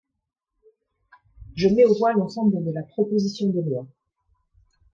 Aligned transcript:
Je 1.55 1.67
mets 1.67 1.85
aux 1.85 1.93
voix 1.93 2.11
l’ensemble 2.13 2.65
de 2.65 2.71
la 2.71 2.81
proposition 2.81 3.49
de 3.49 3.61
loi. 3.61 3.85